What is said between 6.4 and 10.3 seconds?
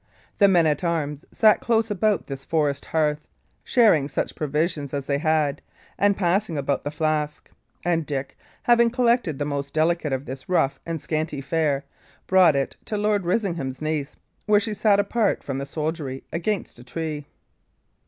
about the flask; and Dick, having collected the most delicate of